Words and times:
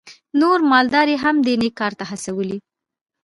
نور 0.41 0.59
مالداره 0.71 1.11
یې 1.13 1.17
هم 1.23 1.35
دې 1.45 1.53
نېک 1.61 1.73
کار 1.79 1.93
ته 1.99 2.03
هڅولي. 2.11 2.57